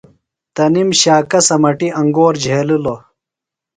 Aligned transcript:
تنِم 0.55 0.89
شاکہ 1.01 1.39
سمٹیۡ 1.47 1.95
انگور 1.99 2.33
جھیلِلوۡ۔ 2.43 2.99